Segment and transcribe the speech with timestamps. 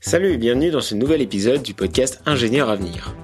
[0.00, 3.16] Salut et bienvenue dans ce nouvel épisode du podcast Ingénieur Avenir.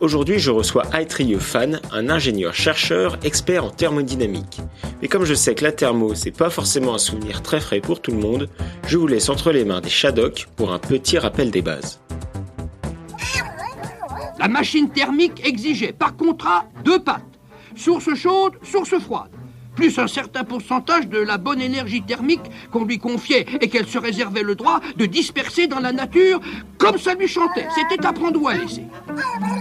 [0.00, 4.60] Aujourd'hui, je reçois Aitrieux Fan, un ingénieur-chercheur expert en thermodynamique.
[5.00, 8.02] Mais comme je sais que la thermo, c'est pas forcément un souvenir très frais pour
[8.02, 8.48] tout le monde,
[8.88, 12.00] je vous laisse entre les mains des Shadok pour un petit rappel des bases.
[14.40, 17.22] La machine thermique exigeait par contrat deux pattes.
[17.76, 19.30] Source chaude, source froide.
[19.76, 22.40] Plus un certain pourcentage de la bonne énergie thermique
[22.72, 26.40] qu'on lui confiait et qu'elle se réservait le droit de disperser dans la nature
[26.78, 27.68] comme ça lui chantait.
[27.74, 28.84] C'était à prendre ou à laisser.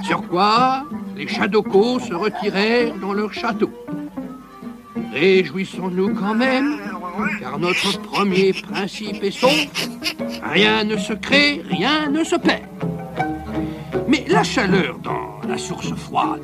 [0.03, 3.69] Sur quoi les Shadokos se retirèrent dans leur château.
[5.13, 6.77] Réjouissons-nous quand même,
[7.39, 9.67] car notre premier principe est sauf.
[10.43, 12.63] Rien ne se crée, rien ne se perd.
[14.07, 16.41] Mais la chaleur dans la source froide,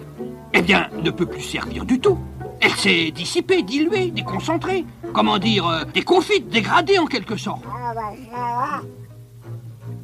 [0.53, 2.17] eh bien, ne peut plus servir du tout.
[2.61, 4.85] Elle s'est dissipée, diluée, déconcentrée.
[5.13, 7.63] Comment dire, euh, déconfite, dégradée en quelque sorte.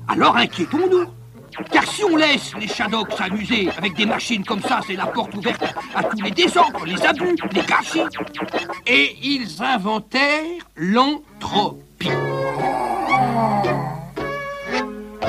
[0.07, 1.05] Alors inquiétons-nous.
[1.71, 5.34] Car si on laisse les Shadocks s'amuser avec des machines comme ça, c'est la porte
[5.35, 5.63] ouverte
[5.95, 8.01] à tous les désordres, les abus, les gâchis.
[8.85, 10.43] Et ils inventèrent
[10.76, 12.10] l'entropie.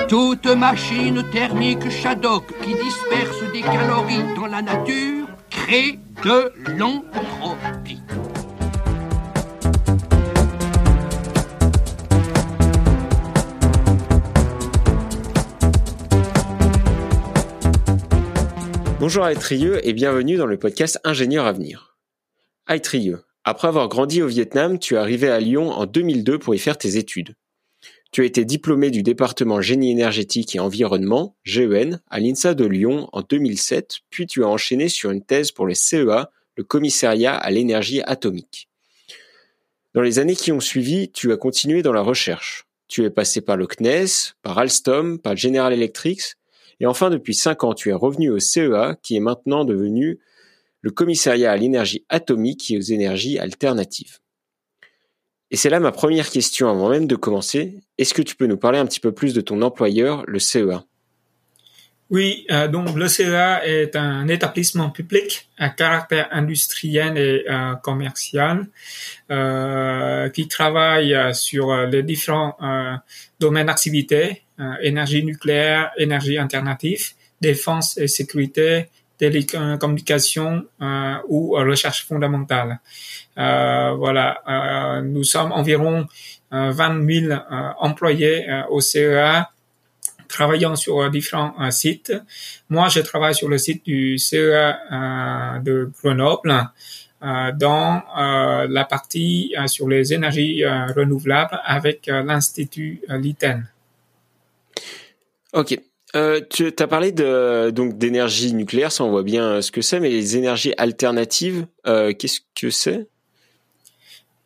[0.08, 5.26] Toute machine thermique Shadok qui disperse des calories dans la nature
[5.68, 8.00] crée de l'entropie.
[18.98, 21.98] Bonjour Aitrieux et bienvenue dans le podcast Ingénieur Avenir.
[22.66, 26.58] Aitrieux, après avoir grandi au Vietnam, tu es arrivé à Lyon en 2002 pour y
[26.58, 27.34] faire tes études.
[28.10, 33.08] Tu as été diplômé du département génie énergétique et environnement, GEN, à l'INSA de Lyon
[33.12, 37.50] en 2007, puis tu as enchaîné sur une thèse pour le CEA, le commissariat à
[37.50, 38.68] l'énergie atomique.
[39.94, 42.66] Dans les années qui ont suivi, tu as continué dans la recherche.
[42.88, 46.36] Tu es passé par le CNES, par Alstom, par General Electric,
[46.80, 50.18] et enfin depuis cinq ans, tu es revenu au CEA, qui est maintenant devenu
[50.80, 54.20] le commissariat à l'énergie atomique et aux énergies alternatives.
[55.50, 57.80] Et c'est là ma première question avant même de commencer.
[57.96, 60.84] Est-ce que tu peux nous parler un petit peu plus de ton employeur, le CEA
[62.10, 68.66] Oui, euh, donc le CEA est un établissement public à caractère industriel et euh, commercial
[69.30, 72.56] euh, qui travaille sur les différents
[73.40, 74.42] domaines d'activité,
[74.82, 80.64] énergie nucléaire, énergie alternative, défense et sécurité, télécommunications
[81.28, 82.80] ou recherche fondamentale.
[83.38, 86.06] Euh, voilà, euh, nous sommes environ
[86.50, 87.40] 20 euh, 000
[87.78, 89.50] employés au CEA
[90.28, 92.12] travaillant sur différents sites.
[92.68, 94.78] Moi, je travaille sur le site du CEA
[95.62, 96.70] de Grenoble.
[97.20, 98.02] dans
[98.68, 103.66] la partie sur les énergies renouvelables avec l'Institut LITEN.
[105.52, 105.80] Ok.
[106.12, 110.36] Tu as parlé donc d'énergie nucléaire, ça on voit bien ce que c'est, mais les
[110.36, 113.06] énergies alternatives, qu'est-ce que c'est?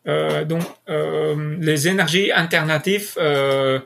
[0.07, 3.79] Euh, donc, euh, les énergies alternatives, euh,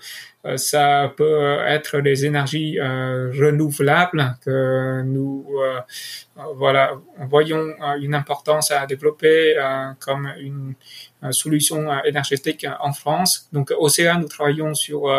[0.56, 5.46] ça peut être des énergies renouvelables que nous,
[6.56, 6.94] voilà,
[7.30, 9.56] voyons une importance à développer
[10.00, 10.76] comme une,
[11.32, 13.50] solution énergétique en France.
[13.52, 15.10] Donc, au CA, nous travaillons sur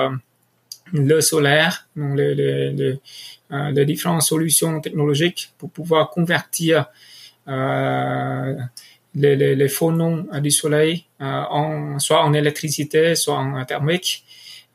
[0.92, 6.86] le solaire, donc les, les, différentes solutions technologiques pour pouvoir convertir
[7.48, 8.56] euh,
[9.14, 14.24] les, les, les phonons du soleil, euh, en, soit en électricité, soit en thermique.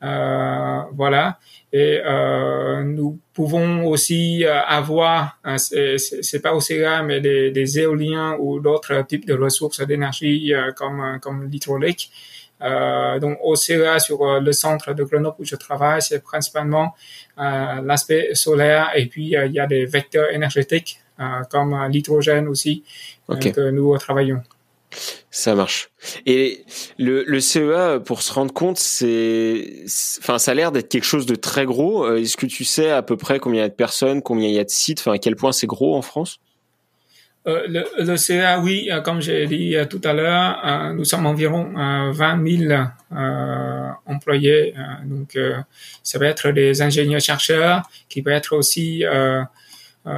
[0.02, 1.38] Euh, voilà.
[1.74, 7.80] Et euh, nous pouvons aussi euh, avoir, euh, c'est pas aussi rare, mais des, des,
[7.80, 12.12] éoliens ou d'autres types de ressources d'énergie comme comme l'hydraulique.
[12.62, 16.94] Euh, donc au CEA sur le centre de Grenoble où je travaille, c'est principalement
[17.38, 21.00] euh, l'aspect solaire et puis il y a des vecteurs énergétiques
[21.50, 22.82] comme l'hydrogène aussi
[23.28, 24.42] que nous travaillons.
[25.30, 25.90] Ça marche.
[26.26, 26.64] Et
[26.98, 29.84] le, le CEA, pour se rendre compte, c'est,
[30.20, 32.04] enfin, ça a l'air d'être quelque chose de très gros.
[32.04, 34.48] Euh, est-ce que tu sais à peu près combien il y a de personnes, combien
[34.48, 36.38] il y a de sites, enfin, à quel point c'est gros en France?
[37.46, 41.72] Euh, le, le, CEA, oui, euh, comme j'ai dit tout à l'heure, nous sommes environ
[42.10, 42.82] 20 000
[44.06, 44.74] employés.
[45.04, 45.38] donc,
[46.02, 49.42] ça va être des ingénieurs-chercheurs, qui peut être aussi euh,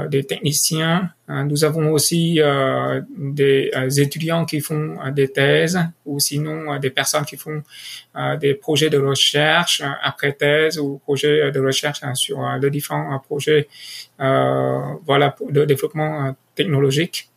[0.09, 1.11] des techniciens.
[1.31, 7.25] Euh, nous avons aussi euh, des étudiants qui font des thèses ou sinon des personnes
[7.25, 7.63] qui font
[8.41, 13.69] des projets de recherche après thèse ou projets de recherche hein, sur les différents projets
[14.19, 17.31] voilà de développement technologique.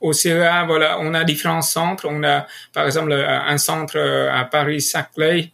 [0.00, 2.06] au CEA, voilà, on a différents centres.
[2.08, 5.52] On a, par exemple, un centre à Paris-Saclay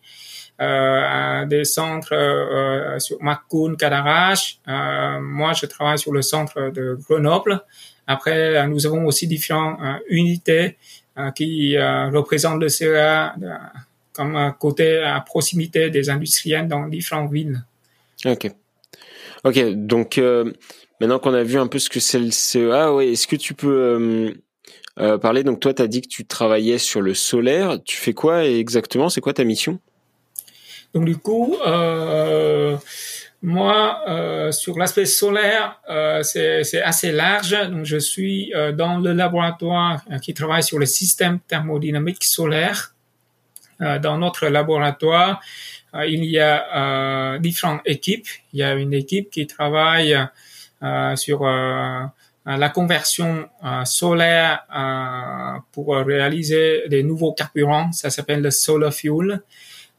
[0.61, 4.58] euh, des centres euh, sur Macun, Cadarache.
[4.67, 7.62] moi, je travaille sur le centre de Grenoble.
[8.06, 10.76] Après, nous avons aussi différentes unités
[11.35, 13.35] qui représentent le CEA
[14.12, 17.64] comme côté à proximité des industriels dans différentes villes.
[18.25, 18.49] Ok.
[19.43, 20.20] Ok, donc
[21.00, 23.55] maintenant qu'on a vu un peu ce que c'est le CEA, ouais, est-ce que tu
[23.55, 24.37] peux
[24.99, 25.44] euh, parler?
[25.44, 27.79] Donc toi, tu as dit que tu travaillais sur le solaire.
[27.85, 29.09] Tu fais quoi exactement?
[29.09, 29.79] C'est quoi ta mission?
[30.97, 32.75] Donc du coup, euh,
[33.43, 37.55] moi, euh, sur l'aspect solaire, euh, c'est assez large.
[37.69, 42.95] Donc je suis euh, dans le laboratoire qui travaille sur le système thermodynamique solaire.
[43.79, 45.43] dans notre laboratoire,
[46.09, 48.29] il y a différentes équipes.
[48.55, 50.17] Il y a une équipe qui travaille
[51.17, 51.43] sur
[52.49, 58.93] euh, la conversion euh, solaire euh, pour réaliser des nouveaux carburants, ça s'appelle le solar
[58.93, 59.43] fuel.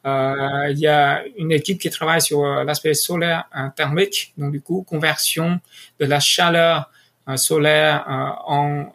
[0.06, 3.46] Il y a une équipe qui travaille sur l'aspect solaire
[3.76, 5.60] thermique, donc du coup conversion
[6.00, 6.90] de la chaleur
[7.36, 8.06] solaire
[8.46, 8.90] en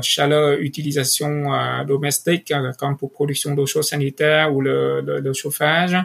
[0.00, 5.96] chaleur utilisation domestique, comme pour production d'eau chaude sanitaire ou le, chauffage.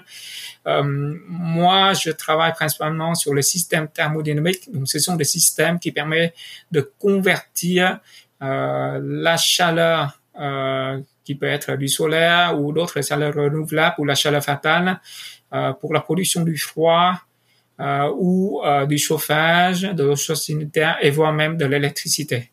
[0.68, 4.72] Euh, moi, je travaille principalement sur le système thermodynamique.
[4.72, 6.34] Donc, ce sont des systèmes qui permettent
[6.72, 8.00] de convertir
[8.42, 14.16] euh, la chaleur euh, qui peut être du solaire ou d'autres chaleurs renouvelables ou la
[14.16, 15.02] chaleur fatale
[15.80, 17.14] pour la production du froid
[18.18, 22.52] ou du chauffage, de l'eau chaude sanitaire et voire même de l'électricité.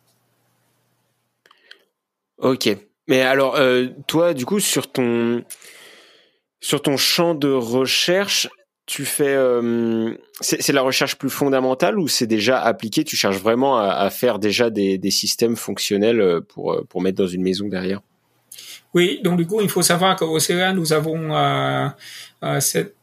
[2.39, 2.69] Ok.
[3.09, 3.59] Mais alors,
[4.07, 5.45] toi, du coup, sur ton
[6.63, 8.49] sur ton champ de recherche,
[8.87, 13.05] tu fais, euh, c'est la recherche plus fondamentale ou c'est déjà appliqué?
[13.05, 17.27] Tu cherches vraiment à, faire déjà des, systèmes fonctionnels euh, pour euh, pour mettre dans
[17.27, 18.01] une maison derrière?
[18.95, 21.93] Oui, donc du coup, il faut savoir qu'au CEA, nous avons
[22.61, 22.97] cette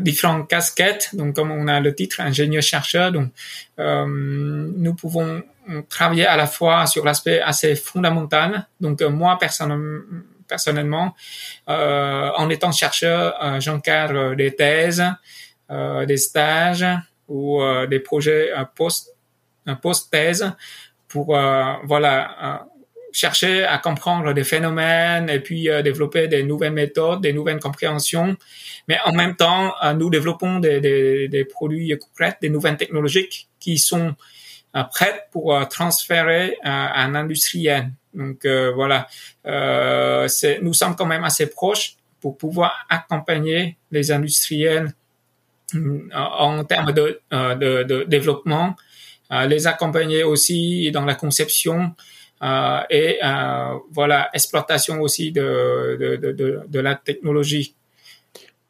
[0.00, 1.10] différentes casquettes.
[1.14, 3.30] Donc, comme on a le titre ingénieur-chercheur, donc
[3.78, 5.42] nous pouvons
[5.88, 8.66] travailler à la fois sur l'aspect assez fondamental.
[8.80, 10.02] Donc, moi personnellement
[10.46, 11.14] personnellement,
[11.68, 15.04] euh, en étant chercheur, euh, j'encadre des thèses,
[15.70, 16.86] euh, des stages
[17.28, 17.60] ou
[17.90, 19.12] des projets post
[19.82, 20.52] post-thèse
[21.08, 21.36] pour
[21.84, 22.68] voilà
[23.16, 28.36] chercher à comprendre des phénomènes et puis développer des nouvelles méthodes, des nouvelles compréhensions.
[28.88, 34.14] Mais en même temps, nous développons des, produits concrets, des nouvelles technologies qui sont
[34.92, 37.90] prêtes pour transférer à un industriel.
[38.16, 39.06] Donc euh, voilà,
[39.46, 40.26] euh,
[40.62, 44.94] nous sommes quand même assez proches pour pouvoir accompagner les industriels
[45.74, 48.74] euh, en, termes de, de, de développement,
[49.30, 51.94] les accompagner aussi dans la conception
[52.42, 53.18] et
[53.92, 57.74] voilà exploitation aussi de, de, de, de la technologie.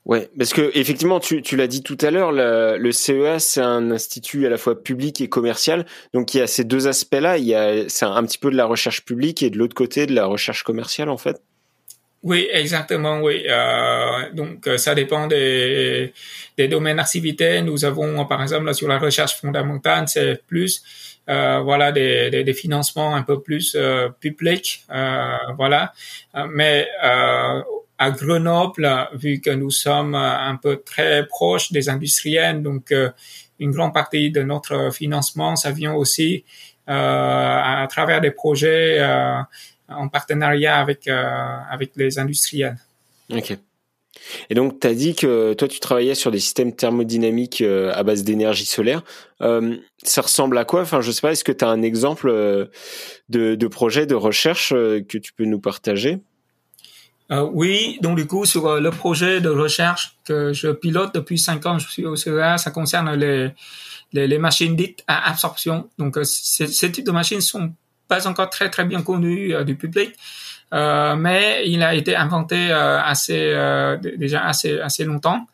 [0.06, 3.90] Ouais, parce que effectivement, tu, tu l'as dit tout à l'heure, le, CEA c'est un
[3.90, 5.84] institut à la fois public et commercial,
[6.14, 7.38] donc il y a ces deux aspects-là.
[7.38, 10.06] Il y a c'est un, petit peu de la recherche publique et de l'autre côté
[10.06, 11.42] de la recherche commerciale en fait.
[12.22, 13.46] Oui, exactement, oui.
[13.48, 16.12] Euh, donc ça dépend des,
[16.56, 17.60] des domaines d'activité.
[17.62, 20.84] Nous avons par exemple sur la recherche fondamentale, c'est plus
[21.28, 25.92] euh, voilà des, des, des, financements un peu plus euh, publics, euh, voilà.
[26.48, 27.62] Mais euh,
[27.98, 33.10] à Grenoble, vu que nous sommes un peu très proches des industriels, donc euh,
[33.58, 36.44] une grande partie de notre financement, ça vient aussi
[36.88, 39.40] euh, à travers des projets euh,
[39.88, 42.76] en partenariat avec avec les industriels.
[44.50, 48.24] Et donc, tu as dit que toi, tu travaillais sur des systèmes thermodynamiques à base
[48.24, 49.02] d'énergie solaire.
[49.40, 50.82] ça ressemble à quoi?
[50.82, 51.32] Enfin, je sais pas.
[51.32, 52.30] Est-ce que tu as un exemple
[53.28, 56.20] de, de projet de recherche que tu peux nous partager?
[57.32, 61.38] Euh, oui, donc du coup, sur euh, le projet de recherche que je pilote depuis
[61.38, 63.50] cinq ans, je suis au CEA, ça concerne les,
[64.12, 65.90] les, machines dites à absorption.
[65.98, 67.72] Donc, euh, ces types de machines sont
[68.06, 70.12] pas encore très très bien connus du public,
[70.72, 73.54] mais il a été inventé assez
[74.16, 75.46] déjà assez assez longtemps.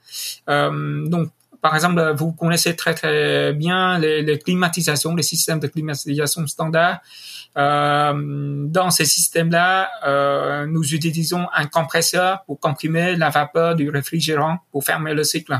[0.47, 1.29] donc,
[1.61, 7.01] par exemple, vous connaissez très très bien les, les climatisations, les systèmes de climatisation standard.
[7.57, 14.59] Euh, dans ces systèmes-là, euh, nous utilisons un compresseur pour comprimer la vapeur du réfrigérant
[14.71, 15.59] pour fermer le cycle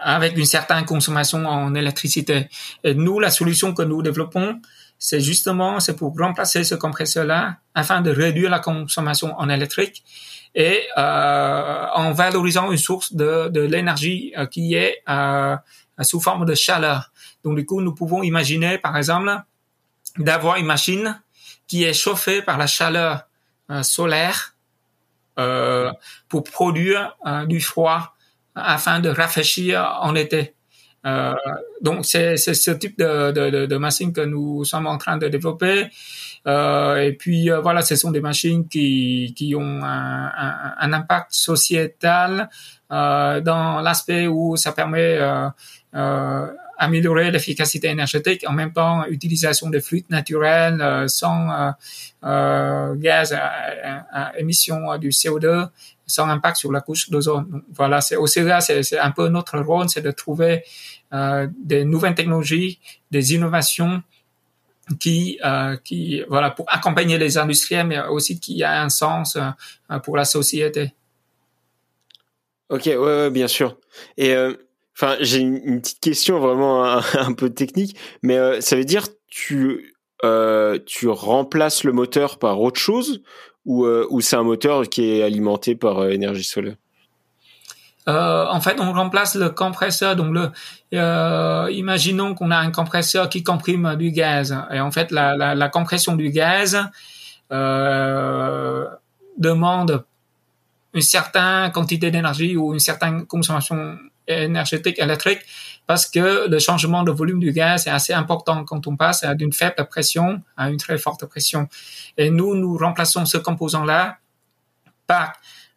[0.00, 2.48] avec une certaine consommation en électricité.
[2.84, 4.60] Et nous, la solution que nous développons,
[4.98, 10.04] c'est justement c'est pour remplacer ce compresseur-là afin de réduire la consommation en électrique
[10.54, 15.56] et euh, en valorisant une source de, l'énergie euh, qui est euh,
[16.02, 17.12] sous forme de chaleur.
[17.44, 19.36] Donc du coup, nous pouvons imaginer, par exemple,
[20.18, 21.20] d'avoir une machine
[21.66, 23.28] qui est chauffée par la chaleur
[23.82, 24.54] solaire
[26.28, 28.16] pour produire du froid
[28.54, 30.54] afin de rafraîchir en été.
[31.06, 31.32] Euh,
[31.80, 35.86] donc c'est ce type de, de, de, machine que nous sommes en train de développer.
[36.46, 40.92] Euh, et puis euh, voilà, ce sont des machines qui, qui ont un, un, un
[40.92, 42.48] impact sociétal
[42.90, 45.48] euh, dans l'aspect où ça permet euh,
[45.94, 46.46] euh,
[46.78, 51.74] améliorer l'efficacité énergétique, en même temps utilisation de fluides naturels sans
[52.22, 53.52] gaz à,
[54.12, 55.68] à, émission du CO2
[56.08, 57.62] sans impact sur la couche d'ozone.
[57.72, 60.64] Voilà, c'est aussi là, c'est un peu notre rôle, c'est de trouver
[61.12, 64.02] euh, des nouvelles technologies, des innovations
[64.98, 69.98] qui, euh, qui, voilà, pour accompagner les industriels, mais aussi qui a un sens euh,
[70.00, 70.94] pour la société.
[72.70, 73.76] Ok, ouais, bien sûr.
[74.16, 74.34] Et
[74.96, 79.94] enfin, j'ai une, petite question vraiment un, peu technique, mais ça veut dire tu
[80.84, 83.22] tu remplaces le moteur par autre chose
[83.68, 86.74] ou, euh, ou c'est un moteur qui est alimenté par euh, énergie solaire?
[88.08, 90.16] Euh, en fait, on remplace le compresseur.
[90.16, 90.34] Donc,
[90.90, 94.56] imaginons qu'on a un compresseur qui comprime du gaz.
[94.72, 96.82] Et en fait, la, compression du gaz
[99.36, 100.02] demande
[100.94, 105.40] une certaine quantité d'énergie ou une certaine consommation énergétique électrique
[105.86, 109.54] parce que le changement de volume du gaz est assez important quand on passe d'une
[109.54, 111.68] faible pression à une très forte pression.
[112.18, 114.18] Et nous, nous remplaçons ce composant-là
[115.06, 115.32] par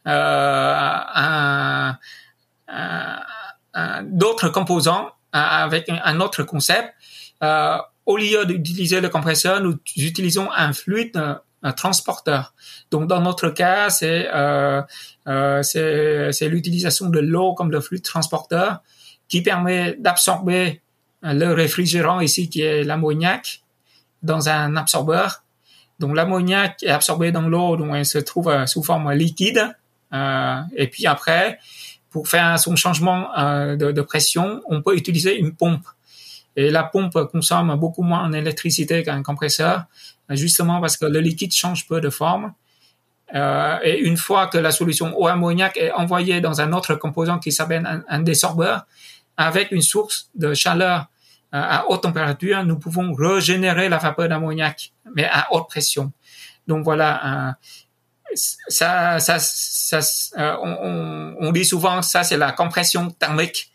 [0.08, 1.94] euh,
[4.04, 6.94] d'autres composants euh, avec un autre concept.
[7.42, 12.54] Euh, au lieu d'utiliser le compresseur, nous utilisons un fluide un transporteur.
[12.90, 14.82] Donc dans notre cas, c'est euh,
[15.28, 18.82] euh, c'est l'utilisation de l'eau comme le fluide transporteur
[19.28, 20.82] qui permet d'absorber
[21.24, 23.62] le réfrigérant ici qui est l'ammoniac
[24.24, 25.44] dans un absorbeur.
[26.00, 29.76] Donc l'ammoniac est absorbé dans l'eau, donc elle se trouve euh, sous forme liquide.
[30.14, 31.60] Euh, et puis après,
[32.10, 35.86] pour faire son changement euh, de, de, pression, on peut utiliser une pompe.
[36.56, 39.86] Et la pompe consomme beaucoup moins en électricité qu'un compresseur,
[40.36, 42.54] justement parce que le liquide change peu de forme.
[43.34, 47.40] Euh, et une fois que la solution eau ammoniac est envoyée dans un autre composant
[47.40, 48.86] qui s'appelle un, un, désorbeur,
[49.38, 51.08] avec une source de chaleur
[51.54, 56.12] euh, à haute température, nous pouvons régénérer la vapeur d'ammoniac, mais à haute pression.
[56.68, 57.52] Donc voilà, euh,
[58.36, 60.00] ça, ça, ça
[60.38, 63.72] euh, on, on, dit souvent ça c'est la compression thermique.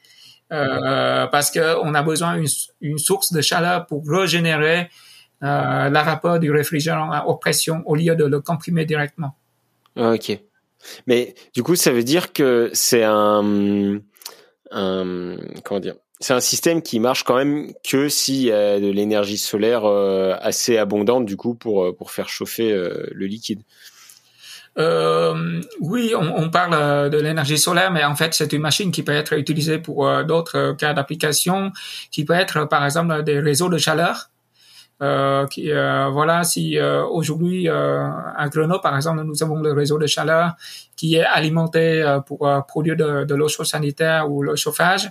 [0.53, 2.47] Euh, parce que on a besoin d'une
[2.81, 4.89] une source de chaleur pour régénérer
[5.47, 9.37] euh, la vapeur du réfrigérant à haute pression au lieu de le comprimer directement.
[9.97, 10.39] Ah, ok.
[11.07, 14.01] Mais du coup, ça veut dire que c'est un,
[14.71, 18.91] un comment dire c'est un système qui marche quand même que s'il y a de
[18.91, 23.63] l'énergie solaire euh, assez abondante du coup pour euh, pour faire chauffer le liquide.
[24.79, 29.03] Euh, oui, on, on, parle de l'énergie solaire, mais en fait, c'est une machine qui
[29.03, 31.73] peut être utilisée pour d'autres cas d'application,
[32.11, 34.29] qui peut être, par exemple, des réseaux de chaleur.
[35.03, 39.99] Euh, qui, euh, voilà, si euh, aujourd'hui à Grenoble, par exemple, nous avons le réseau
[39.99, 40.55] de chaleur
[40.97, 45.11] qui est alimenté pour produire de, de l'eau chaude sanitaire ou le chauffage,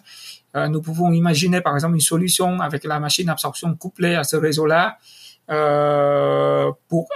[0.55, 4.97] nous pouvons imaginer, par exemple, une solution avec la machine d'absorption couplée à ce réseau-là
[6.87, 7.07] pour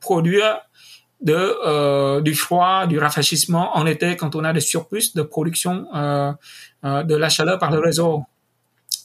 [0.00, 0.60] produire
[1.22, 5.86] de du froid, du rafraîchissement en été quand on a des surplus de production
[6.82, 8.24] de la chaleur par le réseau.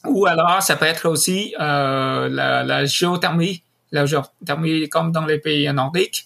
[0.06, 5.39] Ou alors, ça peut être aussi euh, la, la, géothermie, la géothermie comme dans les
[5.39, 6.25] pays nordiques,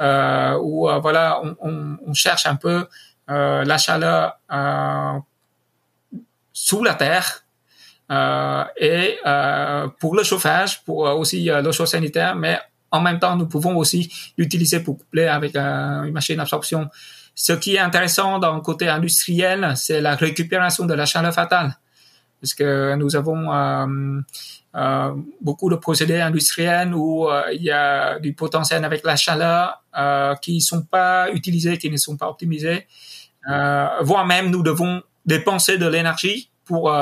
[0.00, 2.86] euh, où euh, voilà, on, on, on, cherche un peu
[3.30, 5.18] euh, la chaleur euh,
[6.52, 7.44] sous la terre.
[8.78, 9.18] Et
[9.98, 12.58] pour le chauffage, pour aussi l'eau chaude sanitaire, mais
[12.90, 16.88] en même temps, nous pouvons aussi l'utiliser pour coupler avec une machine d'absorption.
[17.34, 21.76] Ce qui est intéressant dans le côté industriel, c'est la récupération de la chaleur fatale
[22.40, 24.20] parce que nous avons euh,
[24.74, 29.82] euh, beaucoup de procédés industriels où euh, il y a du potentiel avec la chaleur
[30.42, 32.86] qui sont pas utilisés, qui ne sont pas optimisés,
[33.46, 36.94] voire même nous devons dépenser de l'énergie pour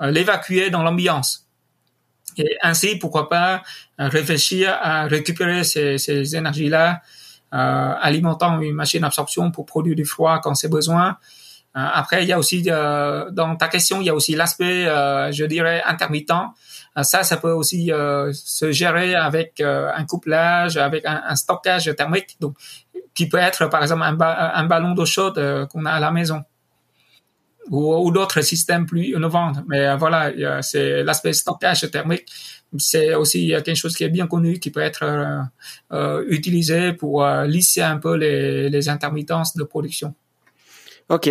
[0.00, 1.46] l'évacuer dans l'ambiance.
[2.38, 3.62] Et ainsi, pourquoi pas
[3.98, 7.02] réfléchir à récupérer ces, ces énergies-là,
[7.50, 11.18] alimentant une machine d'absorption pour produire du froid quand c'est besoin,
[11.74, 15.32] après, il y a aussi euh, dans ta question, il y a aussi l'aspect, euh,
[15.32, 16.32] je dirais, intermittent.
[17.02, 17.90] ça, ça peut aussi
[18.32, 22.56] se gérer avec un couplage, avec un, stockage thermique, donc
[23.14, 26.42] qui peut être par exemple un, ballon d'eau chaude qu'on a à la maison.
[27.70, 29.52] ou, d'autres systèmes plus innovants.
[29.66, 30.30] Mais voilà,
[30.62, 32.26] c'est l'aspect stockage thermique.
[32.78, 35.04] C'est aussi quelque chose qui est bien connu, qui peut être
[36.28, 40.14] utilisé pour lisser un peu les, les intermittences de production.
[41.08, 41.28] Ok.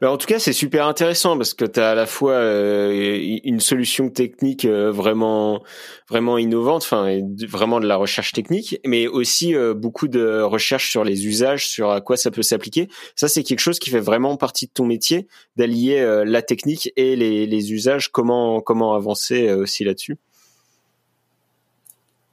[0.00, 3.38] Ben, en tout cas, c'est super intéressant parce que tu as à la fois euh,
[3.44, 5.62] une solution technique euh, vraiment
[6.08, 11.04] vraiment innovante, enfin vraiment de la recherche technique, mais aussi euh, beaucoup de recherche sur
[11.04, 12.88] les usages, sur à quoi ça peut s'appliquer.
[13.16, 17.16] Ça, c'est quelque chose qui fait vraiment partie de ton métier, d'allier la technique et
[17.16, 18.10] les, les usages.
[18.10, 20.16] Comment comment avancer aussi là-dessus?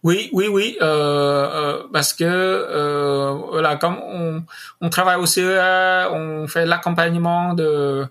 [0.04, 4.44] Oui, oui, oui, euh, euh, parce que euh, voilà, comme on,
[4.82, 8.08] on travaille au CEA, on fait l'accompagnement de,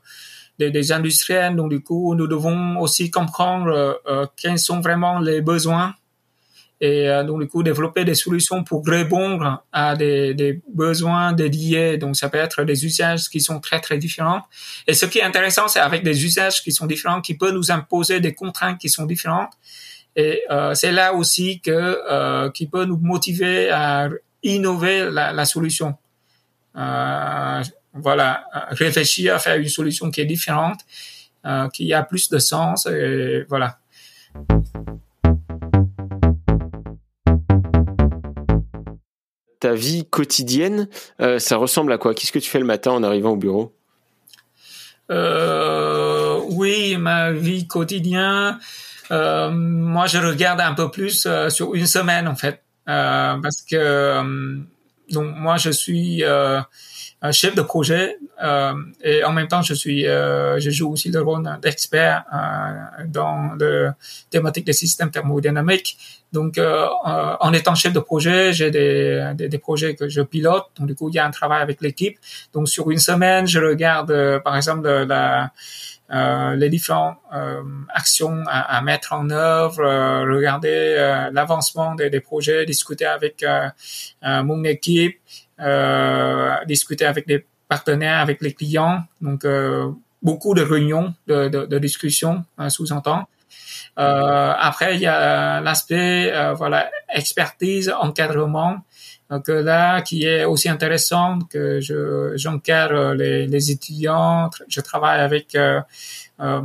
[0.58, 5.94] des industriels, donc du coup, nous devons aussi comprendre euh, quels sont vraiment les besoins
[6.82, 11.98] et donc du coup développer des solutions pour répondre à des, des besoins dédiés.
[11.98, 14.40] Donc ça peut être des usages qui sont très très différents.
[14.86, 17.70] Et ce qui est intéressant, c'est avec des usages qui sont différents, qui peuvent nous
[17.70, 19.52] imposer des contraintes qui sont différentes
[20.16, 24.08] et euh, c'est là aussi que euh, qui peut nous motiver à
[24.42, 25.96] innover la, la solution.
[26.76, 27.62] Euh,
[27.92, 30.80] voilà, réfléchir à faire une solution qui est différente,
[31.72, 32.86] qui a plus de sens.
[32.86, 33.78] Et voilà.
[39.58, 40.88] Ta vie quotidienne,
[41.38, 42.14] ça ressemble à quoi?
[42.14, 43.74] Qu'est-ce que tu fais le matin en arrivant au bureau?
[46.50, 48.58] Oui, ma vie quotidienne.
[49.10, 53.62] Euh, moi, je regarde un peu plus euh, sur une semaine en fait, euh, parce
[53.62, 54.22] que
[55.10, 56.22] donc moi, je suis
[57.32, 58.72] chef de projet euh,
[59.04, 63.52] et en même temps je suis euh, je joue aussi le rôle d'expert euh, dans
[63.58, 63.90] le
[64.30, 65.98] thématique des systèmes thermodynamiques.
[66.32, 70.66] Donc en étant chef de projet j'ai des, des, des projets que je pilote.
[70.76, 72.16] Donc du coup il y a un travail avec l'équipe.
[72.54, 75.50] Donc sur une semaine je regarde par exemple la
[76.12, 82.20] euh, les différentes euh, actions à, à, mettre en œuvre, euh, regarder l'avancement des, des,
[82.20, 83.44] projets, discuter avec
[84.22, 85.18] mon équipe,
[86.66, 89.04] discuter avec des partenaires, avec les clients.
[89.20, 89.46] Donc
[90.22, 93.28] beaucoup de réunions, de, de, de discussions, sous-entend.
[93.98, 98.78] Euh, après, il y a l'aspect voilà expertise, encadrement
[99.30, 105.54] donc là, qui est aussi intéressant, que je j'encadre les, les étudiants, je travaille avec
[105.54, 105.80] euh,
[106.40, 106.60] euh,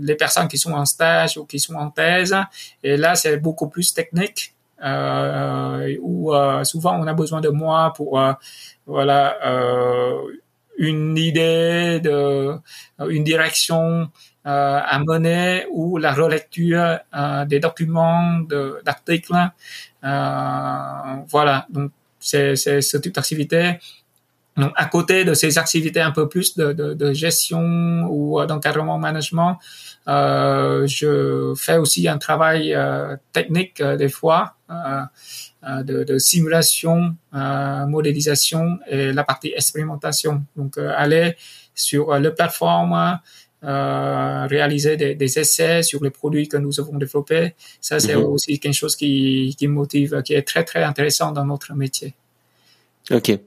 [0.00, 2.36] les personnes qui sont en stage ou qui sont en thèse,
[2.82, 4.54] et là c'est beaucoup plus technique.
[4.82, 8.32] Euh, où euh, souvent on a besoin de moi pour euh,
[8.86, 9.38] voilà
[10.76, 12.58] une idée de
[13.08, 14.10] une direction
[14.44, 16.98] à mener ou la relecture
[17.46, 18.40] des documents
[18.84, 19.32] d'articles
[20.02, 21.92] voilà donc
[22.24, 23.78] c'est ce type d'activité.
[24.56, 29.58] Donc, à côté de ces activités un peu plus de, de, gestion ou d'encadrement management,
[30.06, 34.54] euh, je fais aussi un travail euh, technique euh, des fois
[35.64, 40.44] de, simulation, modélisation et la partie expérimentation.
[40.56, 41.36] Donc, aller
[41.74, 42.34] sur le
[43.64, 47.54] plateforme, réaliser des, des, essais sur les produits que nous avons développés.
[47.80, 48.24] Ça, c'est mhm.
[48.24, 52.14] aussi quelque chose qui, qui motive, qui est très, très intéressant dans notre métier.
[53.10, 53.38] Ok.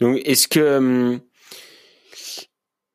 [0.00, 1.20] Donc, est-ce que, hum,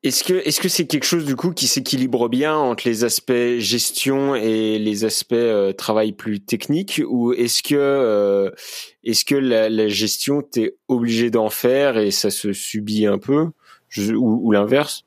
[0.02, 3.58] est-ce que, est-ce que c'est quelque chose du coup qui s'équilibre bien entre les aspects
[3.58, 8.50] gestion et les aspects euh, travail plus technique, ou est-ce que, euh,
[9.04, 13.48] est-ce que la, la gestion t'es obligé d'en faire et ça se subit un peu,
[13.98, 15.04] ou, ou l'inverse?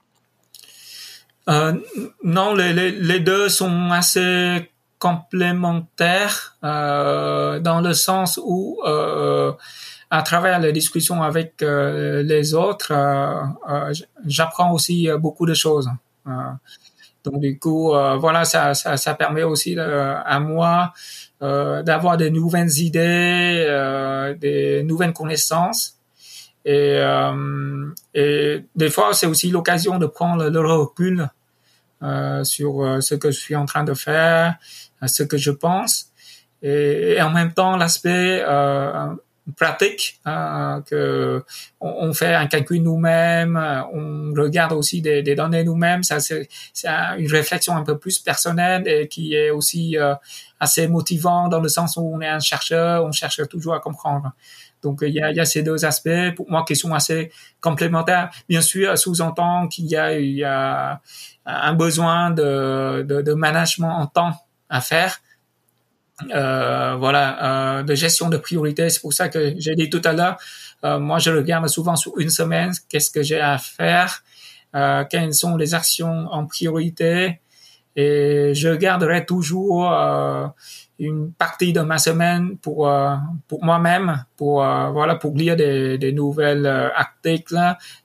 [1.49, 1.73] Euh,
[2.23, 4.69] Non, les, les, les, deux sont assez
[5.03, 9.51] complémentaires euh, dans le sens où euh,
[10.09, 12.93] à travers les discussions avec euh, les autres,
[14.25, 15.89] j'apprends aussi beaucoup de choses.
[17.25, 17.91] donc du coup,
[18.23, 20.93] voilà, ça, ça, ça, permet aussi à moi
[21.41, 25.92] d'avoir des nouvelles idées, des nouvelles connaissances.
[26.65, 26.97] Et,
[28.13, 31.29] et des fois, c'est aussi l'occasion de prendre le recul
[32.43, 34.55] sur ce que je suis en train de faire,
[35.05, 36.11] ce que je pense.
[36.61, 38.43] Et, en même temps, l'aspect
[39.57, 41.43] pratique euh, que
[41.81, 43.57] on, fait un calcul nous-mêmes,
[43.93, 46.03] on regarde aussi des, données nous-mêmes.
[46.03, 46.47] Ça c'est
[47.17, 50.15] une réflexion un peu plus personnelle et qui est aussi euh,
[50.59, 54.31] assez motivant dans le sens où on est un chercheur, on cherche toujours à comprendre.
[54.83, 57.31] Donc il y a, il y a ces deux aspects pour moi qui sont assez
[57.61, 58.29] complémentaires.
[58.49, 61.01] Bien sûr, sous-entend qu'il y a, y a
[61.45, 64.33] un besoin de, de, de management en temps
[64.69, 65.19] à faire
[66.33, 68.89] euh, voilà, euh, de gestion de priorité.
[68.89, 70.37] C'est pour ça que j'ai dit tout à l'heure,
[70.83, 74.23] euh, moi je regarde souvent sur une semaine qu'est-ce que j'ai à faire
[74.75, 77.39] euh, quelles sont les actions en priorité
[77.95, 80.47] et je garderai toujours euh,
[81.03, 83.15] une partie de ma semaine pour euh,
[83.47, 87.57] pour moi-même pour euh, voilà pour lire des, des nouvelles articles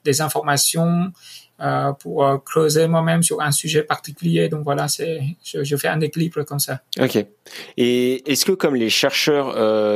[0.05, 1.13] des informations
[1.61, 4.49] euh, pour creuser moi-même sur un sujet particulier.
[4.49, 6.81] Donc voilà c'est je, fais un équilibre comme ça.
[7.01, 7.25] Ok.
[7.77, 9.55] Et est-ce que comme les chercheurs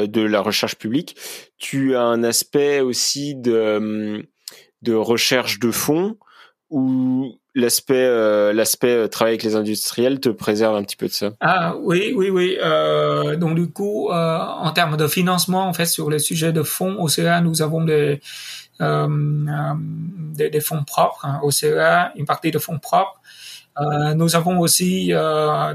[0.09, 1.17] de la recherche publique
[1.59, 4.27] tu as un aspect aussi de
[4.83, 6.17] de recherche de fonds
[6.73, 11.13] ou l'aspect euh, l'aspect euh, travail avec les industriels te préserve un petit peu de
[11.13, 11.31] ça?
[11.41, 16.09] Ah oui oui oui euh, donc du coup en termes de financement en fait sur
[16.11, 18.21] les sujets de fonds au CEA nous avons des
[18.81, 23.21] des, fonds propres hein, au CEA une partie de fonds propres.
[24.17, 25.13] Nous avons aussi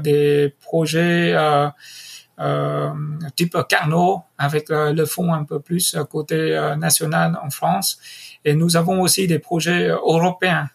[0.02, 1.34] des projets
[3.34, 7.98] type Carnot avec le fonds un peu plus côté national en France.
[8.44, 10.68] Et nous avons aussi des projets européens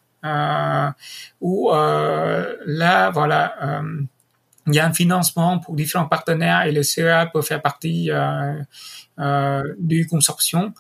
[1.42, 4.02] où euh, là, voilà, euh,
[4.68, 8.10] il y a un financement pour différents partenaires et le CEA peut faire partie
[9.78, 10.74] du consortium.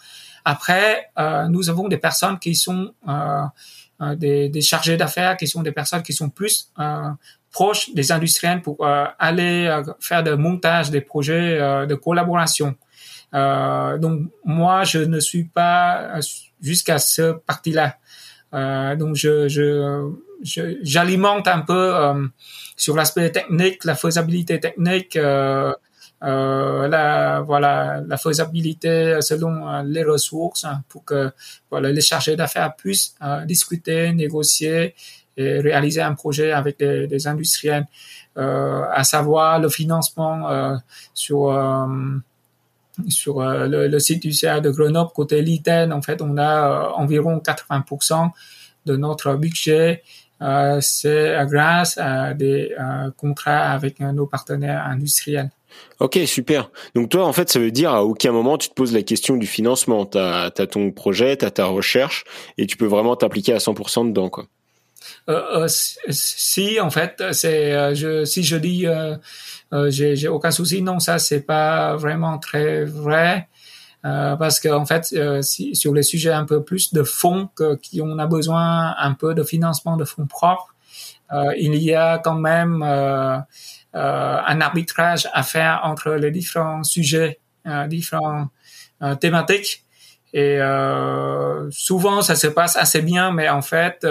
[0.45, 1.11] Après,
[1.49, 2.93] nous avons des personnes qui sont
[3.99, 6.71] des, des, chargés d'affaires, qui sont des personnes qui sont plus
[7.51, 8.85] proches des industriels pour
[9.19, 12.77] aller faire le montage des projets de collaboration.
[13.33, 16.19] Euh, donc moi, je ne suis pas
[16.61, 17.97] jusqu'à ce parti-là.
[18.53, 20.11] Euh, donc je, je,
[20.43, 22.27] j'alimente un peu euh,
[22.75, 25.73] sur l'aspect technique, la faisabilité technique, euh,
[26.23, 31.31] euh, la voilà la faisabilité selon les ressources hein, pour que
[31.69, 34.95] voilà les chargés d'affaires puissent discuter, négocier
[35.35, 37.87] et réaliser un projet avec des, des industriels,
[38.35, 40.79] à savoir le financement
[41.13, 41.51] sur
[43.09, 46.89] sur euh, le, site du CA de Grenoble, côté LITEN, en fait, on a euh,
[46.95, 48.29] environ 80%
[48.85, 50.03] de notre budget.
[50.41, 52.75] Euh, c'est grâce à des
[53.17, 55.51] contrats avec nos partenaires industriels.
[55.99, 56.69] Ok, super.
[56.95, 59.37] Donc toi, en fait, ça veut dire à aucun moment tu te poses la question
[59.37, 60.05] du financement.
[60.05, 62.25] Tu as, ton projet, tu as ta recherche,
[62.57, 64.29] et tu peux vraiment t'appliquer à 100% dedans.
[64.29, 64.45] quoi.
[65.29, 68.87] Euh, si, en fait, c'est je, si je dis
[69.73, 70.81] euh, j'ai aucun souci.
[70.81, 73.47] Non, ça c'est pas vraiment très vrai.
[74.05, 77.49] Euh, parce qu'en en fait, euh, si, sur les sujets un peu plus de fonds,
[77.55, 80.75] que, qui on a besoin un peu de financement de fonds propres,
[81.31, 83.37] euh, il y a quand même euh,
[83.93, 87.39] un arbitrage à faire entre les différents sujets,
[87.87, 88.47] différents
[89.21, 89.83] thématiques.
[90.33, 90.59] Et
[91.69, 94.03] souvent, ça se passe assez bien, mais en fait,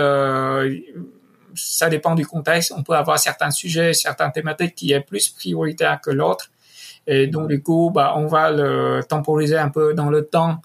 [1.54, 2.72] ça dépend du contexte.
[2.76, 6.50] On peut avoir certains sujets, certaines thématiques qui est plus prioritaire que l'autre.
[7.06, 10.60] Et donc, du coup, bah, on va le temporiser un peu dans le temps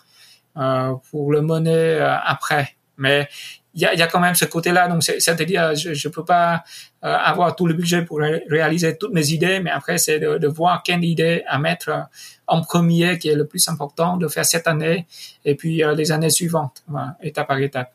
[0.58, 2.76] euh, pour le mener euh, après.
[2.98, 3.28] Mais
[3.78, 4.90] il y a, y a, quand même ce côté-là.
[4.90, 6.64] Donc, c'est-à-dire, je ne peux pas
[7.06, 10.48] euh, avoir tout le budget pour réaliser toutes mes idées, mais après, c'est de, de,
[10.48, 11.92] voir quelle idée à mettre
[12.48, 15.06] en premier qui est le plus important de faire cette année
[15.46, 17.94] et puis les années suivantes, voilà, étape par étape.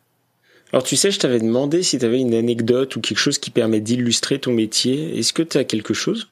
[0.73, 3.51] Alors tu sais, je t'avais demandé si tu avais une anecdote ou quelque chose qui
[3.51, 5.19] permet d'illustrer ton métier.
[5.19, 6.31] Est-ce que tu as quelque chose?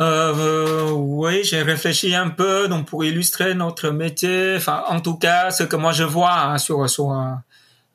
[0.00, 4.54] Euh, oui, j'ai réfléchi un peu donc pour illustrer notre métier.
[4.56, 7.12] Enfin, en tout cas, ce que moi je vois hein, sur sur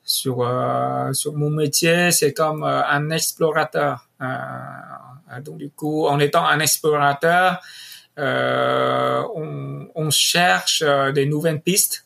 [0.04, 4.08] sur euh, sur mon métier, c'est comme euh, un explorateur.
[4.20, 7.60] Euh, donc du coup, en étant un explorateur,
[8.18, 10.82] on, on, cherche
[11.14, 12.04] des nouvelles pistes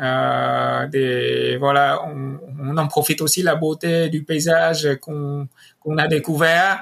[0.00, 5.48] euh, des, voilà, on, on, en profite aussi la beauté du paysage qu'on
[5.80, 6.80] qu'on a découvert.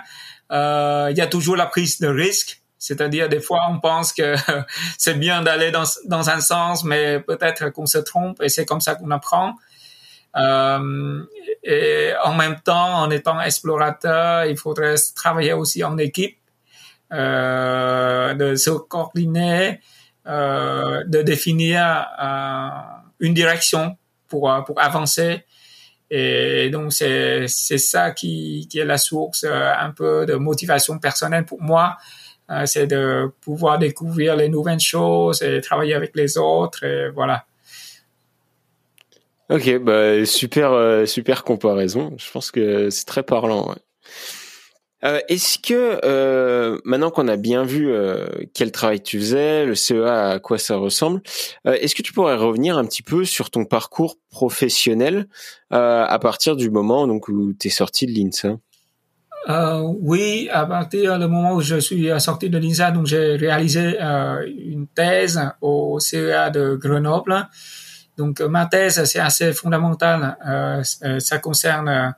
[0.53, 4.37] Euh, il y a toujours la prise de risque, c'est-à-dire des fois on pense que
[4.99, 8.81] c'est bien d'aller dans, dans un sens, mais peut-être qu'on se trompe et c'est comme
[8.81, 9.55] ça qu'on apprend.
[10.37, 11.23] Euh,
[11.62, 16.38] et en même temps, en étant explorateur, il faudrait travailler aussi en équipe,
[17.12, 19.81] euh, de se coordonner,
[20.27, 22.69] euh, de définir euh,
[23.21, 23.97] une direction
[24.29, 25.45] pour, euh, pour avancer.
[26.11, 31.45] Et donc, c'est, c'est ça qui, qui est la source un peu de motivation personnelle
[31.47, 31.97] pour moi.
[32.64, 36.83] C'est de pouvoir découvrir les nouvelles choses et travailler avec les autres.
[36.83, 37.45] Et voilà.
[39.51, 42.15] Ok, bah, super, super comparaison.
[42.19, 43.75] Je pense que c'est très parlant.
[45.03, 49.75] Euh, est-ce que euh, maintenant qu'on a bien vu euh, quel travail tu faisais, le
[49.75, 51.23] CEA à quoi ça ressemble,
[51.65, 55.27] est-ce que tu pourrais revenir un petit peu sur ton parcours professionnel
[55.71, 58.59] à partir du moment donc où tu es sorti de l'INSA?
[60.01, 64.87] Oui, à partir du moment où je suis sorti de l'INSA, donc j'ai réalisé une
[64.95, 67.49] thèse au CEA de Grenoble
[68.21, 70.37] Donc ma thèse, c'est assez fondamental.
[71.21, 72.15] ça concerne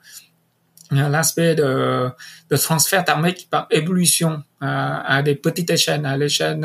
[0.91, 2.11] l'aspect de,
[2.57, 6.65] transfert thermique par ébullition à des petites échelles, à l'échelle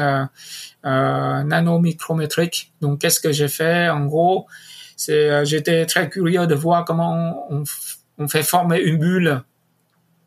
[0.86, 2.73] euh, nanomicrométrique.
[2.82, 3.89] Donc qu'est-ce que j'ai fait?
[3.89, 4.47] En gros,
[4.95, 9.43] c'est j'étais très curieux de voir comment on, fait former une bulle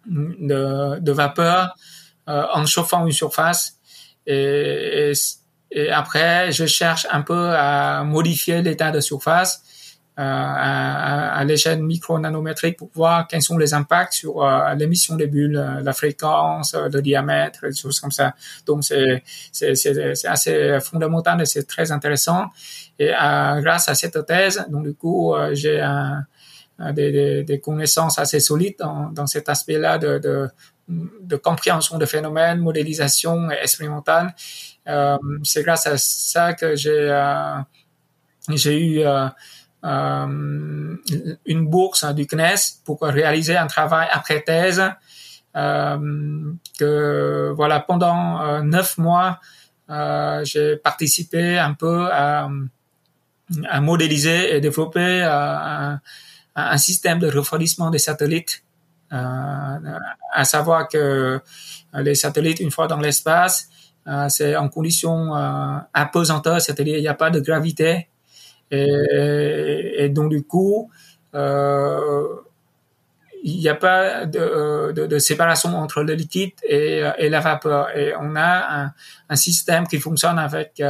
[0.07, 1.75] de, de vapeur
[2.29, 3.81] en chauffant une surface
[4.25, 5.13] et, et,
[5.93, 9.63] après, je cherche un peu à modifier l'état de surface
[10.19, 15.29] euh, à, à l'échelle micro-nanométrique pour voir quels sont les impacts sur euh, l'émission des
[15.29, 18.35] bulles, euh, la fréquence, le diamètre, des choses comme ça.
[18.67, 19.23] Donc, c'est,
[20.27, 22.49] assez fondamental et c'est très intéressant.
[22.99, 26.27] Et grâce à cette thèse, donc du coup, j'ai un,
[26.93, 30.49] des, des, des, connaissances assez solides dans, dans cet aspect-là de, de,
[30.89, 34.35] de compréhension de phénomènes, modélisation expérimentale.
[34.91, 37.61] Euh, c'est grâce à ça que j'ai euh,
[38.67, 40.97] eu euh,
[41.47, 44.83] une bourse du CNES pour réaliser un travail après thèse.
[45.55, 49.41] Que voilà pendant neuf mois
[50.45, 52.49] j'ai participé un peu à,
[53.81, 56.01] modéliser et développer un,
[56.77, 58.63] système de refroidissement des satellites
[59.11, 61.41] à savoir que
[61.95, 63.69] les satellites, une fois dans l'espace,
[64.29, 68.09] c'est en condition euh, apesanteur, c'est-à-dire il n'y a pas de gravité.
[68.71, 70.91] Et, donc du coup,
[71.35, 72.27] euh,
[73.43, 77.97] il n'y a pas de, séparation entre le liquide et, la vapeur.
[77.97, 78.93] Et on a
[79.29, 80.81] un, système qui fonctionne avec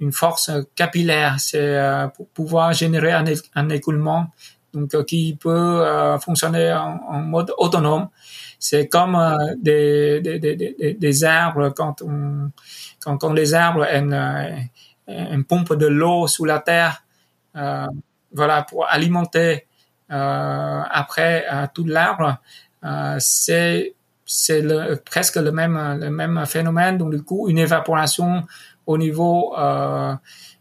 [0.00, 1.36] une force capillaire.
[1.38, 1.80] C'est
[2.14, 4.30] pour pouvoir générer un, écoulement
[4.74, 8.08] donc euh, qui peut euh, fonctionner en, mode autonome.
[8.58, 12.50] C'est comme euh, des, des, des, des, arbres quand on
[13.00, 14.68] quand, quand les arbres une,
[15.06, 17.04] une pompe de l'eau sous la terre,
[17.54, 19.66] voilà pour alimenter
[20.08, 22.38] après tout l'arbre.
[23.18, 23.94] c'est
[24.26, 24.62] c'est
[25.04, 26.98] presque le même le même phénomène.
[26.98, 28.44] Donc du coup, une évaporation
[28.88, 30.14] au niveau euh,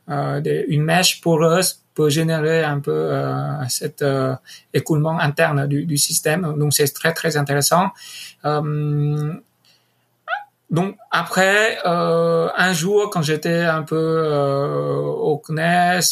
[0.10, 4.36] euh, d'une mèche poreuse peut générer un peu euh, cet euh,
[4.72, 6.42] écoulement interne du, système.
[6.60, 7.88] Donc c'est très très intéressant.
[8.46, 9.34] Euh,
[10.70, 14.06] donc après, un jour quand j'étais un peu
[15.28, 16.08] au CNES,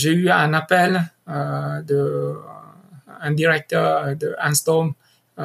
[0.00, 1.02] j'ai eu un appel
[1.90, 2.34] de
[3.24, 4.94] un directeur de Anstorm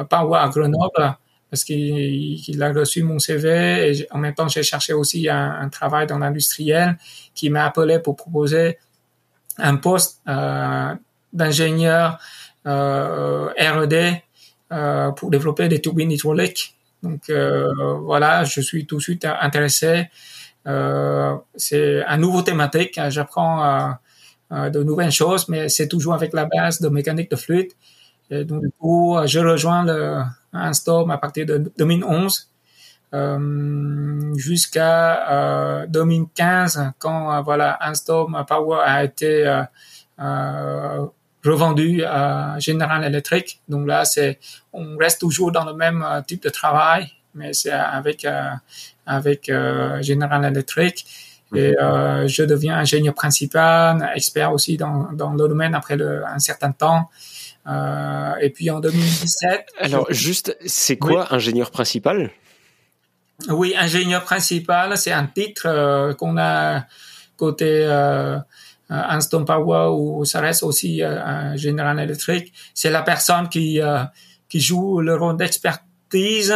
[0.08, 1.16] Power à Grenoble
[1.50, 6.06] parce qu'il a reçu mon CV et en même temps j'ai cherché aussi un, travail
[6.06, 6.98] dans l'industriel
[7.34, 8.78] qui m'a appelé pour proposer
[9.56, 10.94] un poste euh,
[11.32, 12.18] d'ingénieur
[12.66, 14.22] euh, R&D
[14.72, 16.76] euh, pour développer des turbines hydrauliques.
[17.02, 20.08] Donc euh, voilà, je suis tout de suite intéressé.
[21.56, 23.00] C'est un nouveau thématique.
[23.08, 23.94] J'apprends
[24.50, 27.72] de nouvelles choses, mais c'est toujours avec la base de mécanique de fluide.
[28.30, 32.50] Et donc du coup, je rejoins le Anstorm à partir de 2011
[33.14, 39.64] euh, jusqu'à 2015 euh, quand euh, voilà Anstorm Power a été
[41.44, 43.60] revendu à General Electric.
[43.68, 44.38] Donc là, c'est
[44.72, 48.26] on reste toujours dans le même type de travail, mais c'est avec
[49.06, 51.06] avec General Electric.
[51.54, 56.38] Et euh, je deviens ingénieur principal, expert aussi dans, dans le domaine après le, un
[56.38, 57.08] certain temps.
[57.68, 59.66] Euh, et puis en 2017.
[59.78, 62.30] Alors juste, c'est quoi ingénieur principal?
[63.48, 66.86] Oui, ingénieur principal, c'est un titre euh, qu'on a
[67.36, 68.38] côté euh,
[68.90, 72.52] Anston Power ou ça reste aussi euh, General Electric.
[72.74, 73.80] C'est la personne qui
[74.48, 76.54] qui joue le rôle d'expertise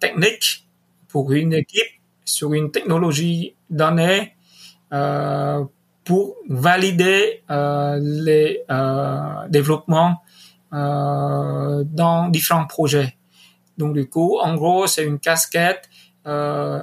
[0.00, 0.66] technique
[1.08, 4.34] pour une équipe sur une technologie donnée
[6.08, 10.22] pour valider euh, les euh, développements
[10.72, 13.18] euh, dans différents projets.
[13.76, 15.86] Donc du coup, en gros, c'est une casquette
[16.26, 16.82] euh,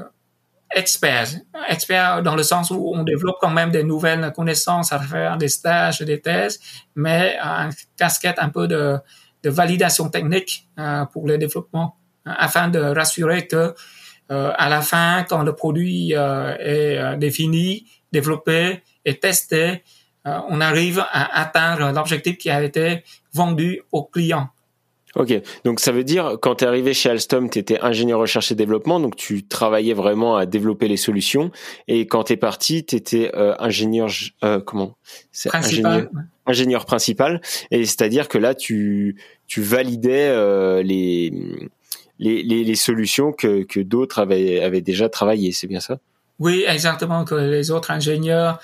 [0.76, 1.28] expert,
[1.68, 5.48] expert dans le sens où on développe quand même des nouvelles connaissances à faire des
[5.48, 6.60] stages, des thèses,
[6.96, 9.00] mais une casquette un peu de,
[9.42, 13.74] de validation technique euh, pour le développement, afin de rassurer que
[14.32, 19.84] euh, à la fin, quand le produit euh, est défini, développé, et tester,
[20.28, 24.50] euh, on arrive à atteindre l'objectif qui a été vendu au client.
[25.15, 28.52] Ok, donc ça veut dire quand tu es arrivé chez Alstom, tu étais ingénieur recherche
[28.52, 31.52] et développement, donc tu travaillais vraiment à développer les solutions.
[31.88, 34.10] Et quand tu es parti, tu étais euh, ingénieur
[34.44, 34.98] euh, comment?
[35.46, 36.10] Principal.
[36.46, 37.41] Ingénieur, principal.
[37.72, 39.15] Et c'est-à-dire que là, tu
[39.48, 41.32] tu validais euh, les,
[42.20, 45.54] les, les les solutions que que d'autres avaient avaient déjà travaillé.
[45.54, 45.98] C'est bien ça?
[46.39, 48.60] Oui, exactement que les autres ingénieurs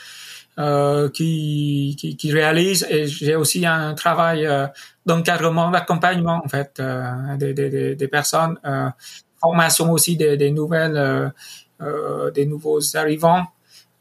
[0.60, 4.68] euh, qui, qui, réalise et j'ai aussi un travail euh,
[5.06, 8.60] d'encadrement, d'accompagnement en fait euh, des, des, personnes,
[9.40, 11.32] formation aussi des, nouvelles,
[12.36, 13.48] des nouveaux arrivants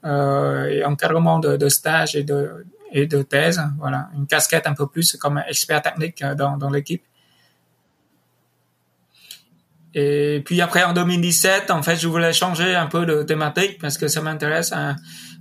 [0.05, 3.63] et encadrement de, de stages et de et de thèse.
[3.79, 7.05] Voilà, une casquette un peu plus comme expert technique dans, dans l'équipe.
[9.95, 13.99] Et puis après, en 2017, en fait, je voulais changer un peu de thématique parce
[13.99, 14.97] que ça m'intéresse hein,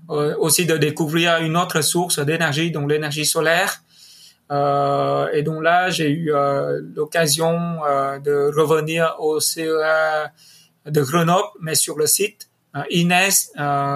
[0.10, 3.84] aussi de découvrir une autre source d'énergie, donc l'énergie solaire.
[4.52, 10.32] Euh, et donc là, j'ai eu euh, l'occasion euh, de revenir au CEA
[10.86, 12.50] de Grenoble, mais sur le site
[12.92, 13.52] Inès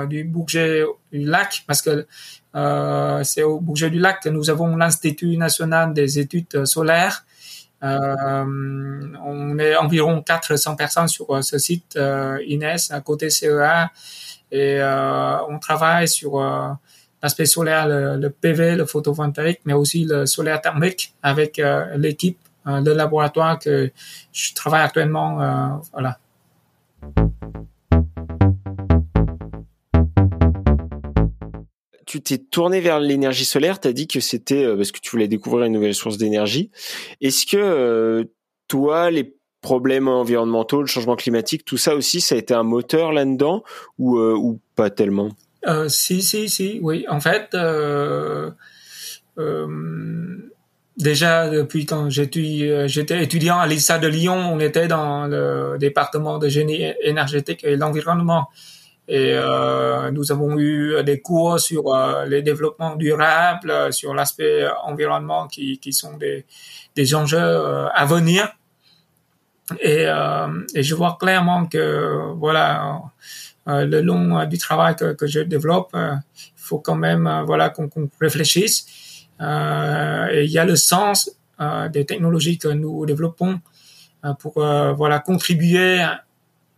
[0.09, 2.05] du Bourget du Lac, parce que
[3.23, 7.23] c'est au Bourget du Lac que nous avons l'Institut national des études solaires
[7.83, 8.45] euh,
[9.25, 13.91] on est environ 400 personnes sur euh, ce site euh, Inès à côté CEA
[14.53, 14.79] et
[15.49, 16.39] on travaille sur
[17.21, 21.61] l'aspect solaire, le, PV, le photovoltaïque, mais aussi le solaire thermique avec
[21.95, 23.91] l'équipe de laboratoire que
[24.31, 25.81] je travaille actuellement.
[25.91, 26.19] voilà.
[32.13, 35.09] tu t'es tourné vers l'énergie solaire, tu as dit que c'était euh, parce que tu
[35.09, 36.69] voulais découvrir une nouvelle source d'énergie.
[37.21, 38.25] Est-ce que euh,
[38.67, 43.11] toi, les problèmes environnementaux, le changement climatique, tout ça aussi, ça a été un moteur
[43.11, 43.63] là-dedans
[43.97, 44.37] ou, euh,
[44.75, 45.29] pas tellement?
[45.87, 47.05] Si, si, si, oui.
[47.09, 47.55] En fait,
[50.97, 56.49] déjà depuis quand j'étais étudiant à l'ISA de Lyon, on était dans le département de
[56.49, 58.49] génie énergétique et l'environnement.
[59.07, 65.47] Et euh, nous avons eu des cours sur euh, les développements durables, sur l'aspect environnement
[65.47, 68.49] qui, sont des, enjeux euh, à venir.
[69.79, 73.01] Et, euh, et, je vois clairement que voilà,
[73.67, 77.89] euh, le long du travail que, que je développe, il faut quand même voilà qu'on
[78.19, 78.85] réfléchisse.
[79.39, 81.31] et il y a le sens
[81.91, 83.61] des technologies que nous développons
[84.39, 86.03] pour voilà contribuer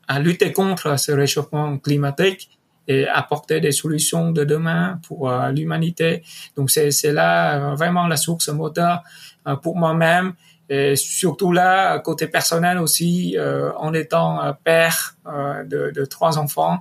[0.07, 2.54] à lutter contre ce réchauffement climatique
[2.87, 6.23] et apporter des solutions de demain pour euh, l'humanité.
[6.55, 9.03] Donc c'est c'est là euh, vraiment la source moteur
[9.47, 10.33] euh, pour moi-même
[10.69, 13.37] et surtout là côté personnel aussi
[13.77, 16.79] en étant père de, de trois enfants.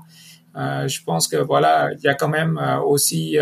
[0.54, 3.36] je pense que voilà il y a quand même aussi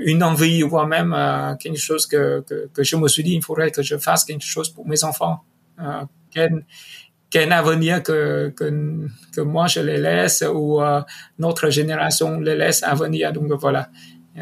[0.00, 1.14] une envie voire même
[1.60, 4.46] quelque chose que, que, que je me suis dit il faudrait que je fasse quelque
[4.46, 5.44] chose pour mes enfants
[7.32, 11.00] qu'un avenir que, que, que, moi je les laisse ou euh,
[11.38, 13.32] notre génération les laisse à venir.
[13.32, 13.88] Donc voilà,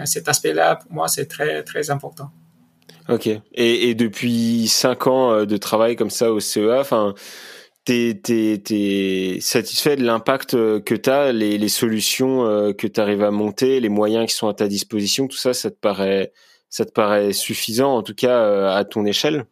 [0.04, 2.30] cet aspect-là, pour moi, c'est très, très important.
[3.08, 3.28] Ok.
[3.54, 7.14] Et, depuis cinq ans euh, de travail comme ça au CEA, enfin,
[7.84, 8.18] t'es,
[9.40, 13.88] satisfait de l'impact euh, que t'as, les, les solutions que tu arrives à monter, les
[13.88, 16.32] moyens qui sont à ta disposition, tout ça, ça te paraît,
[16.68, 19.44] ça te paraît suffisant, en tout cas à ton échelle?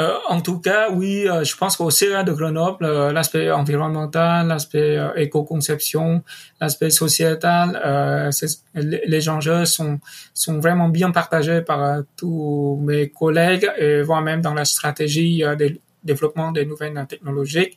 [0.00, 4.48] Euh, en tout cas, oui, euh, je pense qu'au CEA de Grenoble, euh, l'aspect environnemental,
[4.48, 6.24] l'aspect éco-conception,
[6.60, 8.30] l'aspect sociétal,
[8.74, 10.00] les enjeux sont,
[10.32, 15.78] sont vraiment bien partagés par tous mes collègues et voire même dans la stratégie de
[16.02, 17.74] développement des nouvelles technologies.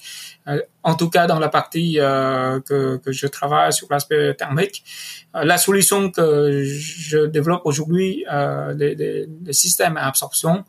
[0.83, 4.83] en tout cas, dans la partie que, je travaille sur l'aspect thermique,
[5.33, 8.25] la solution que je développe aujourd'hui,
[8.75, 10.65] les, les systèmes à absorption,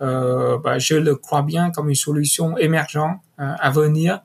[0.00, 4.20] bah, je le crois bien comme une solution émergente euh, à venir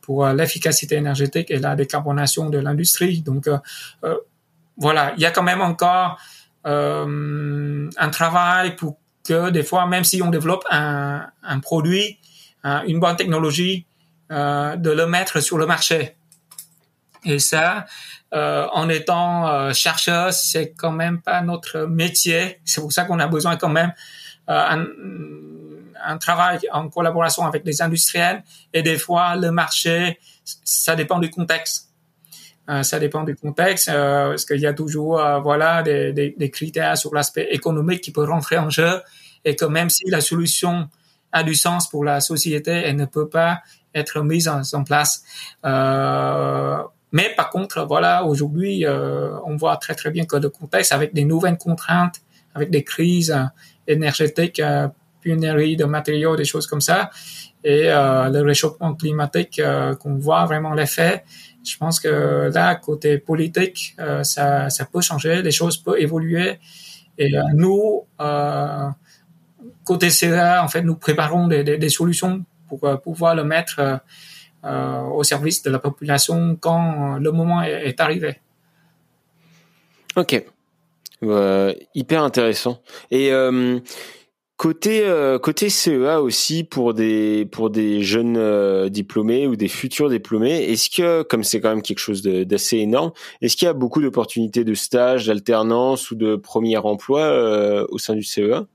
[0.00, 3.22] pour euh, l'efficacité énergétique et la décarbonation de l'industrie.
[3.22, 3.48] Donc
[4.76, 6.18] voilà, il y a quand même encore
[6.64, 12.18] un travail pour que des fois, même si on développe un, un produit,
[12.64, 13.86] une bonne technologie,
[14.28, 16.16] de le mettre sur le marché.
[17.24, 17.86] Et ça,
[18.34, 22.60] euh, en étant chercheur, c'est quand même pas notre métier.
[22.64, 24.86] C'est pour ça qu'on a besoin quand même euh, un,
[26.04, 31.30] un, travail en collaboration avec les industriels et des fois le marché, ça dépend du
[31.30, 31.90] contexte.
[32.68, 36.50] Euh, ça dépend du contexte euh, parce qu'il y a toujours voilà des, des, des,
[36.50, 39.02] critères sur l'aspect économique qui peuvent rentrer en jeu
[39.44, 40.88] et que même si la solution
[41.32, 43.60] a du sens pour la société, elle ne peut pas
[43.94, 45.22] être mise en, place.
[45.64, 46.78] Euh,
[47.12, 51.14] mais par contre, voilà, aujourd'hui, euh, on voit très très bien que le contexte, avec
[51.14, 52.20] des nouvelles contraintes,
[52.54, 53.36] avec des crises
[53.86, 54.88] énergétique, euh,
[55.20, 57.10] pénurie de matériaux, des choses comme ça,
[57.64, 61.24] et euh, le réchauffement climatique euh, qu'on voit vraiment l'effet.
[61.64, 66.60] Je pense que là, côté politique, ça, ça peut changer, les choses peuvent évoluer.
[67.18, 68.04] Et nous,
[69.82, 74.00] côté CEA, en fait, nous préparons des, des, des solutions pour pouvoir le mettre
[74.62, 78.40] au service de la population quand le moment est, est arrivé.
[80.14, 80.44] Ok.
[81.22, 82.82] Euh, hyper intéressant.
[83.10, 83.80] Et euh,
[84.58, 90.64] côté euh, côté CEA aussi pour des pour des jeunes diplômés ou des futurs diplômés,
[90.70, 94.02] est-ce que comme c'est quand même quelque chose d'assez énorme, est-ce qu'il y a beaucoup
[94.02, 98.66] d'opportunités de stage, d'alternance ou de premier emploi au sein du CEA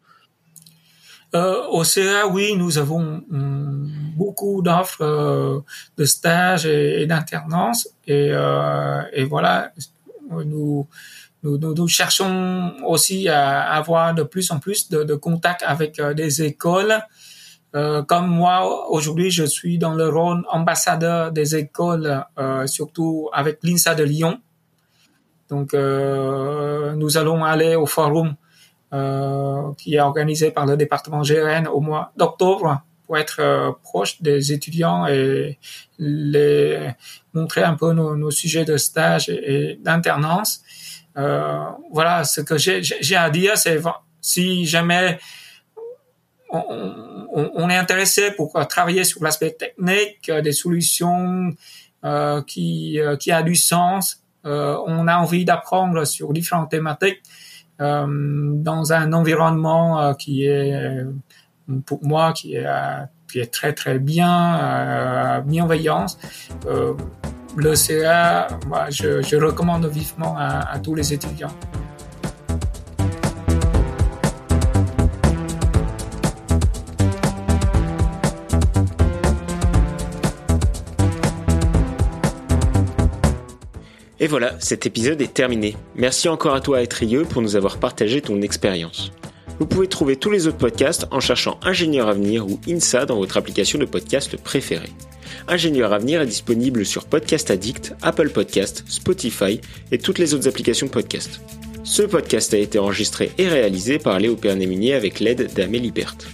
[1.34, 5.64] au CEA, oui, nous avons hum, beaucoup d'offres
[5.98, 8.34] de stage et, et d'alternance et
[9.30, 9.72] voilà,
[10.44, 10.88] nous
[11.44, 17.02] nous, cherchons aussi à avoir de plus en plus de, contacts avec euh, des écoles.
[17.74, 23.60] Euh, comme moi, aujourd'hui, je suis dans le rôle ambassadeur des écoles, euh, surtout avec
[23.64, 24.40] l'INSA de Lyon.
[25.50, 28.36] Donc, nous allons aller au forum
[29.78, 35.08] qui est organisé par le département GRN au mois d'octobre pour être proche des étudiants
[35.08, 35.60] et
[36.00, 36.92] les
[37.34, 40.64] montrer un peu nos, nos sujets de stage et, et d'internance.
[41.18, 43.82] Euh, voilà, ce que j'ai à dire, c'est
[44.22, 45.20] si jamais
[46.50, 46.64] on,
[47.34, 51.52] on, on, est intéressé pour travailler sur l'aspect technique, euh, des solutions
[52.04, 57.22] euh, qui, euh, qui a du sens, euh, on a envie d'apprendre sur différentes thématiques
[57.80, 58.06] euh,
[58.56, 61.06] dans un environnement qui est,
[61.86, 62.66] pour moi, qui est,
[63.32, 66.18] qui est très très bien, bienveillance
[67.56, 71.52] le CA, moi, je, recommande vivement à, à tous les étudiants.
[84.22, 85.76] Et voilà, cet épisode est terminé.
[85.96, 89.12] Merci encore à toi, Etrieux, pour nous avoir partagé ton expérience.
[89.62, 93.38] Vous pouvez trouver tous les autres podcasts en cherchant Ingénieur Avenir ou INSA dans votre
[93.38, 94.90] application de podcast préférée.
[95.48, 100.88] Ingénieur Avenir est disponible sur Podcast Addict, Apple Podcast, Spotify et toutes les autres applications
[100.88, 101.42] podcast.
[101.84, 106.26] Ce podcast a été enregistré et réalisé par Léo Pernéminier avec l'aide d'Amélie Berthe.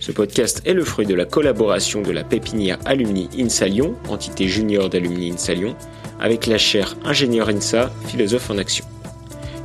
[0.00, 4.48] Ce podcast est le fruit de la collaboration de la pépinière Alumni INSA Lyon, entité
[4.48, 5.76] junior d'Alumni INSA Lyon,
[6.18, 8.84] avec la chaire Ingénieur INSA, philosophe en action.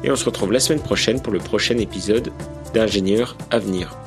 [0.04, 2.32] Et on se retrouve la semaine prochaine pour le prochain épisode
[2.74, 4.07] d'Ingénieur Avenir.